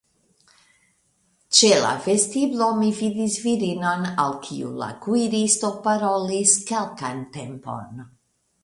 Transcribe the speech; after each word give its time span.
Ĉe 1.57 1.69
la 1.83 1.91
vestiblo 2.05 2.71
mi 2.79 2.89
vidis 3.01 3.37
virinon, 3.45 4.09
al 4.25 4.35
kiu 4.49 4.75
la 4.81 4.89
kuiristo 5.05 5.73
parolis 5.87 6.59
kelkan 6.73 7.25
tempon. 7.39 8.07